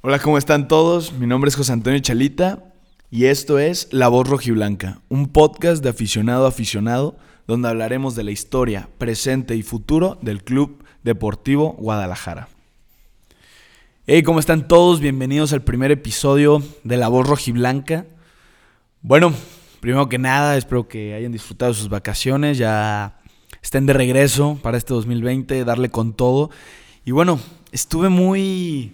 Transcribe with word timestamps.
Hola, 0.00 0.20
¿cómo 0.20 0.38
están 0.38 0.68
todos? 0.68 1.12
Mi 1.12 1.26
nombre 1.26 1.48
es 1.48 1.56
José 1.56 1.72
Antonio 1.72 1.98
Chalita 1.98 2.72
y 3.10 3.24
esto 3.24 3.58
es 3.58 3.88
La 3.90 4.06
Voz 4.06 4.28
Rojiblanca, 4.28 5.00
un 5.08 5.26
podcast 5.26 5.82
de 5.82 5.88
aficionado 5.88 6.44
a 6.44 6.50
aficionado 6.50 7.16
donde 7.48 7.68
hablaremos 7.68 8.14
de 8.14 8.22
la 8.22 8.30
historia, 8.30 8.88
presente 8.98 9.56
y 9.56 9.64
futuro 9.64 10.16
del 10.22 10.44
Club 10.44 10.84
Deportivo 11.02 11.72
Guadalajara. 11.80 12.46
Hey, 14.06 14.22
¿cómo 14.22 14.38
están 14.38 14.68
todos? 14.68 15.00
Bienvenidos 15.00 15.52
al 15.52 15.62
primer 15.62 15.90
episodio 15.90 16.62
de 16.84 16.96
La 16.96 17.08
Voz 17.08 17.26
Rojiblanca. 17.26 18.06
Bueno, 19.02 19.34
primero 19.80 20.08
que 20.08 20.18
nada, 20.18 20.56
espero 20.56 20.86
que 20.86 21.14
hayan 21.14 21.32
disfrutado 21.32 21.74
sus 21.74 21.88
vacaciones, 21.88 22.56
ya 22.56 23.18
estén 23.62 23.86
de 23.86 23.94
regreso 23.94 24.60
para 24.62 24.78
este 24.78 24.94
2020, 24.94 25.64
darle 25.64 25.90
con 25.90 26.12
todo. 26.12 26.50
Y 27.04 27.10
bueno, 27.10 27.40
estuve 27.72 28.08
muy 28.10 28.92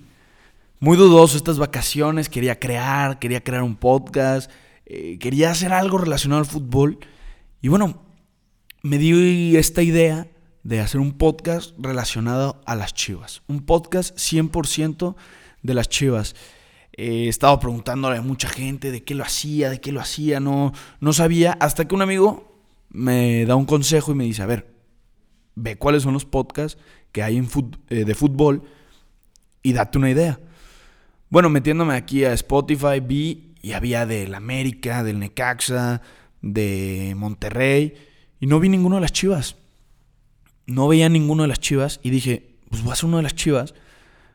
muy 0.84 0.98
dudoso 0.98 1.38
estas 1.38 1.58
vacaciones, 1.58 2.28
quería 2.28 2.60
crear, 2.60 3.18
quería 3.18 3.42
crear 3.42 3.62
un 3.62 3.74
podcast, 3.74 4.50
eh, 4.84 5.18
quería 5.18 5.50
hacer 5.50 5.72
algo 5.72 5.96
relacionado 5.96 6.40
al 6.40 6.46
fútbol. 6.46 6.98
Y 7.62 7.68
bueno, 7.68 8.02
me 8.82 8.98
di 8.98 9.56
esta 9.56 9.80
idea 9.80 10.28
de 10.62 10.80
hacer 10.80 11.00
un 11.00 11.12
podcast 11.12 11.74
relacionado 11.78 12.60
a 12.66 12.76
las 12.76 12.92
chivas. 12.92 13.40
Un 13.46 13.64
podcast 13.64 14.14
100% 14.18 15.16
de 15.62 15.72
las 15.72 15.88
chivas. 15.88 16.36
He 16.92 17.28
estado 17.28 17.58
preguntándole 17.60 18.18
a 18.18 18.22
mucha 18.22 18.50
gente 18.50 18.90
de 18.90 19.04
qué 19.04 19.14
lo 19.14 19.24
hacía, 19.24 19.70
de 19.70 19.80
qué 19.80 19.90
lo 19.90 20.02
hacía, 20.02 20.38
no, 20.38 20.74
no 21.00 21.14
sabía, 21.14 21.56
hasta 21.60 21.88
que 21.88 21.94
un 21.94 22.02
amigo 22.02 22.60
me 22.90 23.46
da 23.46 23.56
un 23.56 23.64
consejo 23.64 24.12
y 24.12 24.16
me 24.16 24.24
dice, 24.24 24.42
a 24.42 24.46
ver, 24.46 24.76
ve 25.54 25.76
cuáles 25.76 26.02
son 26.02 26.12
los 26.12 26.26
podcasts 26.26 26.78
que 27.10 27.22
hay 27.22 27.38
en 27.38 27.48
eh, 27.88 28.04
de 28.04 28.14
fútbol 28.14 28.64
y 29.62 29.72
date 29.72 29.96
una 29.96 30.10
idea. 30.10 30.38
Bueno, 31.34 31.50
metiéndome 31.50 31.94
aquí 31.94 32.24
a 32.24 32.32
Spotify, 32.32 33.00
vi 33.02 33.56
y 33.60 33.72
había 33.72 34.06
del 34.06 34.36
América, 34.36 35.02
del 35.02 35.18
Necaxa, 35.18 36.00
de 36.42 37.14
Monterrey, 37.16 37.94
y 38.38 38.46
no 38.46 38.60
vi 38.60 38.68
ninguno 38.68 38.94
de 38.94 39.00
las 39.00 39.10
chivas. 39.12 39.56
No 40.66 40.86
veía 40.86 41.08
ninguno 41.08 41.42
de 41.42 41.48
las 41.48 41.58
chivas 41.58 41.98
y 42.04 42.10
dije, 42.10 42.54
pues 42.70 42.82
voy 42.82 42.90
a 42.90 42.92
hacer 42.92 43.06
uno 43.06 43.16
de 43.16 43.24
las 43.24 43.34
chivas, 43.34 43.74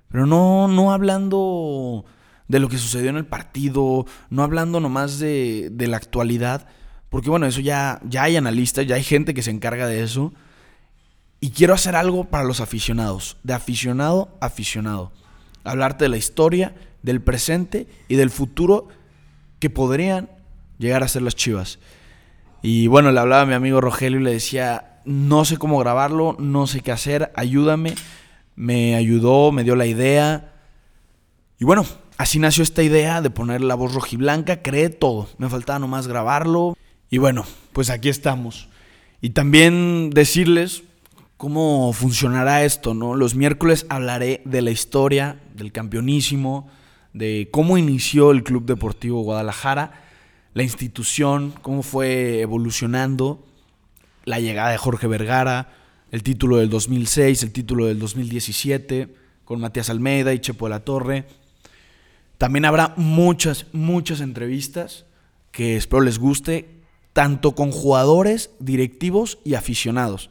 pero 0.10 0.26
no, 0.26 0.68
no 0.68 0.92
hablando 0.92 2.04
de 2.50 2.60
lo 2.60 2.68
que 2.68 2.78
sucedió 2.78 3.10
en 3.10 3.16
el 3.16 3.26
partido, 3.26 4.06
no 4.30 4.44
hablando 4.44 4.82
nomás 4.82 5.20
de, 5.20 5.70
de 5.72 5.88
la 5.88 5.95
actualidad, 5.95 6.68
porque 7.08 7.30
bueno, 7.30 7.45
eso 7.45 7.62
ya, 7.62 8.02
ya 8.04 8.23
hay 8.23 8.36
analistas, 8.36 8.86
ya 8.86 8.95
hay 8.95 9.04
gente 9.04 9.34
que 9.34 9.42
se 9.42 9.52
encarga 9.52 9.88
de 9.88 10.04
eso. 10.04 10.34
Y 11.40 11.52
quiero 11.52 11.73
hacer 11.73 11.95
algo 11.95 12.26
para 12.26 12.44
los 12.44 12.60
aficionados, 12.60 13.38
de 13.44 13.54
aficionado 13.54 14.38
a 14.42 14.48
aficionado 14.48 15.14
hablarte 15.64 16.06
de 16.06 16.10
la 16.10 16.18
historia, 16.18 16.76
del 17.02 17.22
presente 17.22 17.88
y 18.08 18.16
del 18.16 18.30
futuro 18.30 18.88
que 19.60 19.70
podrían 19.70 20.30
llegar 20.78 21.04
a 21.04 21.08
ser 21.08 21.22
las 21.22 21.36
Chivas. 21.36 21.80
Y 22.62 22.88
bueno, 22.88 23.12
le 23.12 23.20
hablaba 23.20 23.44
a 23.44 23.46
mi 23.46 23.54
amigo 23.54 23.82
Rogelio 23.82 24.20
y 24.20 24.24
le 24.24 24.32
decía, 24.32 25.02
no 25.06 25.46
sé 25.46 25.58
cómo 25.58 25.80
grabarlo, 25.80 26.36
no 26.40 26.68
sé 26.68 26.82
qué 26.82 26.92
hacer, 26.92 27.32
ayúdame. 27.36 27.96
Me 28.56 28.96
ayudó, 28.96 29.52
me 29.52 29.64
dio 29.64 29.76
la 29.76 29.86
idea. 29.86 30.54
Y 31.58 31.66
bueno, 31.66 31.86
así 32.18 32.40
nació 32.40 32.64
esta 32.64 32.84
idea 32.84 33.22
de 33.22 33.30
poner 33.30 33.62
la 33.62 33.76
voz 33.76 33.94
rojiblanca, 33.94 34.62
creé 34.62 34.90
todo. 34.90 35.30
Me 35.38 35.50
faltaba 35.50 35.80
nomás 35.80 36.08
grabarlo. 36.08 36.78
Y 37.10 37.18
bueno, 37.18 37.46
pues 37.72 37.90
aquí 37.90 38.10
estamos. 38.10 38.68
Y 39.22 39.32
también 39.32 40.10
decirles 40.10 40.84
cómo 41.40 41.94
funcionará 41.94 42.66
esto, 42.66 42.94
¿no? 42.94 43.16
Los 43.16 43.34
miércoles 43.34 43.86
hablaré 43.88 44.42
de 44.44 44.62
la 44.62 44.72
historia 44.72 45.40
del 45.56 45.72
campeonísimo, 45.72 46.70
de 47.14 47.48
cómo 47.50 47.78
inició 47.78 48.32
el 48.32 48.44
Club 48.44 48.66
Deportivo 48.66 49.22
Guadalajara, 49.22 50.04
la 50.54 50.64
institución, 50.64 51.54
cómo 51.62 51.82
fue 51.82 52.42
evolucionando, 52.42 53.48
la 54.26 54.42
llegada 54.42 54.72
de 54.72 54.77
Jorge 54.77 55.08
Vergara, 55.08 55.70
el 56.11 56.23
título 56.23 56.58
del 56.58 56.70
2006, 56.70 57.44
el 57.44 57.54
título 57.54 57.86
del 57.86 58.00
2017, 58.00 59.16
con 59.45 59.61
Matías 59.61 59.89
Almeida 59.89 60.33
y 60.33 60.39
Chepo 60.39 60.66
de 60.66 60.71
la 60.71 60.82
Torre. 60.82 61.26
También 62.38 62.66
habrá 62.66 62.94
muchas, 62.98 63.67
muchas 63.71 64.20
entrevistas 64.20 65.06
que 65.54 65.77
espero 65.77 66.02
les 66.02 66.20
guste, 66.20 66.82
tanto 67.14 67.56
con 67.56 67.71
jugadores, 67.71 68.52
directivos 68.60 69.39
y 69.45 69.54
aficionados. 69.54 70.30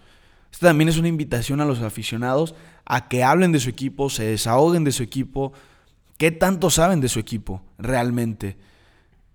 Esta 0.53 0.69
también 0.69 0.88
es 0.88 0.98
una 0.98 1.09
invitación 1.09 1.60
a 1.60 1.64
los 1.64 1.81
aficionados 1.81 2.54
a 2.84 3.09
que 3.09 3.22
hablen 3.22 3.53
de 3.53 3.60
su 3.60 3.69
equipo, 3.69 4.10
se 4.10 4.25
desahoguen 4.25 4.84
de 4.84 4.92
su 4.92 5.03
equipo, 5.03 5.53
qué 6.16 6.31
tanto 6.31 6.70
saben 6.70 7.00
de 7.00 7.09
su 7.09 7.19
equipo 7.19 7.62
realmente. 7.78 8.56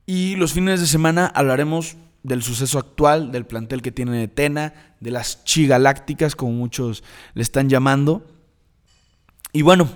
Y 0.06 0.36
los 0.36 0.54
fines 0.54 0.82
de 0.82 0.88
semana 0.88 1.28
hablaremos 1.28 1.96
del 2.24 2.42
suceso 2.42 2.80
actual, 2.80 3.32
del 3.32 3.46
plantel 3.46 3.82
que 3.82 3.92
tiene 3.92 4.28
Tena, 4.28 4.74
de 5.00 5.12
las 5.12 5.44
chigalácticas, 5.44 6.36
como 6.36 6.54
muchos 6.54 7.04
le 7.34 7.44
están 7.44 7.70
llamando. 7.70 8.26
Y 9.52 9.62
bueno, 9.62 9.90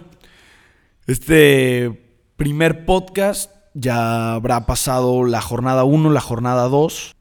este 1.08 2.22
primer 2.36 2.86
podcast 2.86 3.52
ya 3.74 4.34
habrá 4.34 4.66
pasado 4.66 5.24
la 5.24 5.42
jornada 5.42 5.84
1, 5.84 6.12
la 6.12 6.22
jornada 6.22 6.68
2. 6.68 7.16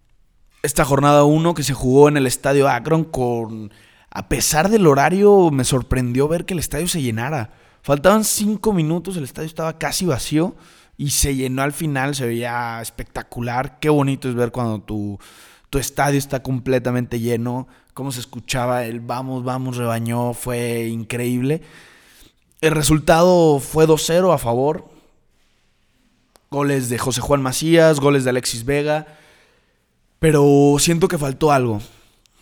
Esta 0.66 0.84
jornada 0.84 1.22
1 1.22 1.54
que 1.54 1.62
se 1.62 1.74
jugó 1.74 2.08
en 2.08 2.16
el 2.16 2.26
estadio 2.26 2.68
Akron 2.68 3.04
con 3.04 3.70
a 4.10 4.28
pesar 4.28 4.68
del 4.68 4.88
horario, 4.88 5.52
me 5.52 5.62
sorprendió 5.62 6.26
ver 6.26 6.44
que 6.44 6.54
el 6.54 6.58
estadio 6.58 6.88
se 6.88 7.00
llenara. 7.00 7.52
Faltaban 7.82 8.24
cinco 8.24 8.72
minutos, 8.72 9.16
el 9.16 9.22
estadio 9.22 9.46
estaba 9.46 9.78
casi 9.78 10.06
vacío 10.06 10.56
y 10.96 11.10
se 11.10 11.36
llenó 11.36 11.62
al 11.62 11.72
final, 11.72 12.16
se 12.16 12.26
veía 12.26 12.80
espectacular. 12.82 13.78
Qué 13.78 13.90
bonito 13.90 14.28
es 14.28 14.34
ver 14.34 14.50
cuando 14.50 14.80
tu, 14.80 15.20
tu 15.70 15.78
estadio 15.78 16.18
está 16.18 16.42
completamente 16.42 17.20
lleno, 17.20 17.68
cómo 17.94 18.10
se 18.10 18.18
escuchaba 18.18 18.86
el 18.86 18.98
vamos, 18.98 19.44
vamos, 19.44 19.76
rebañó, 19.76 20.34
fue 20.34 20.88
increíble. 20.88 21.62
El 22.60 22.72
resultado 22.72 23.60
fue 23.60 23.86
2-0 23.86 24.34
a 24.34 24.38
favor. 24.38 24.88
Goles 26.50 26.88
de 26.88 26.98
José 26.98 27.20
Juan 27.20 27.40
Macías, 27.40 28.00
goles 28.00 28.24
de 28.24 28.30
Alexis 28.30 28.64
Vega. 28.64 29.06
Pero 30.18 30.76
siento 30.78 31.08
que 31.08 31.18
faltó 31.18 31.52
algo 31.52 31.80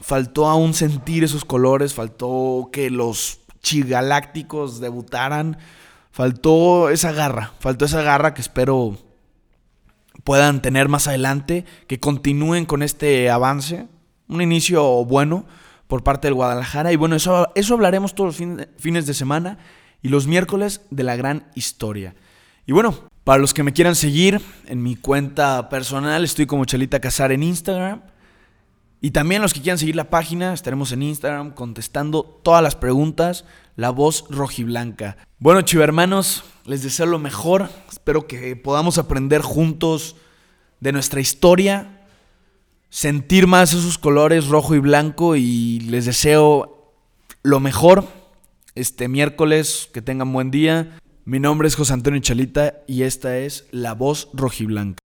faltó 0.04 0.48
aún 0.48 0.74
sentir 0.74 1.24
esos 1.24 1.46
colores, 1.46 1.94
faltó 1.94 2.68
que 2.70 2.90
los 2.90 3.40
chigalácticos 3.62 4.78
debutaran, 4.78 5.56
faltó 6.10 6.90
esa 6.90 7.10
garra, 7.12 7.52
faltó 7.58 7.86
esa 7.86 8.02
garra 8.02 8.34
que 8.34 8.42
espero 8.42 8.98
puedan 10.22 10.60
tener 10.60 10.88
más 10.88 11.08
adelante, 11.08 11.64
que 11.86 12.00
continúen 12.00 12.66
con 12.66 12.82
este 12.82 13.30
avance, 13.30 13.88
un 14.28 14.42
inicio 14.42 15.06
bueno 15.06 15.46
por 15.86 16.02
parte 16.02 16.26
del 16.28 16.34
Guadalajara 16.34 16.92
y 16.92 16.96
bueno, 16.96 17.16
eso, 17.16 17.48
eso 17.54 17.74
hablaremos 17.74 18.14
todos 18.14 18.38
los 18.38 18.68
fines 18.76 19.06
de 19.06 19.14
semana 19.14 19.58
y 20.02 20.08
los 20.08 20.26
miércoles 20.26 20.82
de 20.90 21.02
la 21.02 21.16
gran 21.16 21.48
historia. 21.54 22.14
Y 22.66 22.72
bueno, 22.72 23.08
para 23.24 23.38
los 23.40 23.54
que 23.54 23.62
me 23.62 23.72
quieran 23.72 23.96
seguir 23.96 24.40
en 24.66 24.82
mi 24.82 24.96
cuenta 24.96 25.70
personal, 25.70 26.24
estoy 26.24 26.44
como 26.44 26.66
Chalita 26.66 27.00
Casar 27.00 27.32
en 27.32 27.42
Instagram. 27.42 28.02
Y 29.00 29.10
también 29.10 29.42
los 29.42 29.52
que 29.52 29.60
quieran 29.60 29.78
seguir 29.78 29.96
la 29.96 30.10
página, 30.10 30.52
estaremos 30.52 30.92
en 30.92 31.02
Instagram 31.02 31.52
contestando 31.52 32.22
todas 32.22 32.62
las 32.62 32.76
preguntas, 32.76 33.44
la 33.76 33.90
voz 33.90 34.26
rojiblanca. 34.28 35.16
Bueno, 35.38 35.62
chivermanos, 35.62 36.44
les 36.66 36.82
deseo 36.82 37.06
lo 37.06 37.18
mejor. 37.18 37.70
Espero 37.90 38.26
que 38.26 38.56
podamos 38.56 38.98
aprender 38.98 39.40
juntos 39.40 40.16
de 40.80 40.92
nuestra 40.92 41.20
historia, 41.20 42.06
sentir 42.90 43.46
más 43.46 43.72
esos 43.72 43.98
colores 43.98 44.48
rojo 44.48 44.74
y 44.74 44.78
blanco 44.80 45.36
y 45.36 45.80
les 45.80 46.04
deseo 46.04 46.92
lo 47.42 47.60
mejor 47.60 48.06
este 48.74 49.08
miércoles, 49.08 49.88
que 49.92 50.02
tengan 50.02 50.32
buen 50.32 50.50
día. 50.50 50.98
Mi 51.26 51.40
nombre 51.40 51.68
es 51.68 51.74
José 51.74 51.94
Antonio 51.94 52.20
Chalita 52.20 52.82
y 52.86 53.04
esta 53.04 53.38
es 53.38 53.66
La 53.70 53.94
Voz 53.94 54.28
Rojiblanca. 54.34 55.03